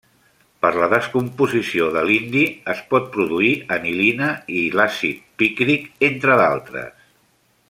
Per 0.65 0.69
la 0.83 0.87
descomposició 0.93 1.89
de 1.97 2.03
l'indi 2.11 2.41
es 2.75 2.81
pot 2.95 3.07
produir 3.17 3.53
anilina 3.77 4.33
i 4.63 4.67
l'àcid 4.79 5.21
pícric, 5.43 5.89
entre 6.13 6.43
d'altres. 6.43 7.11